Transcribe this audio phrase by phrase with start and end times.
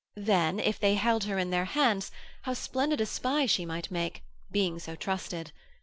[0.17, 2.09] Then, if they held her in their hands,
[2.41, 5.51] how splendid a spy she might make, being so trusted!